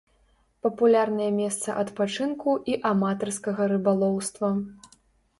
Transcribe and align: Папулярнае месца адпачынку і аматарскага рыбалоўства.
Папулярнае 0.67 1.25
месца 1.41 1.75
адпачынку 1.81 2.55
і 2.73 2.77
аматарскага 2.91 3.67
рыбалоўства. 3.73 4.49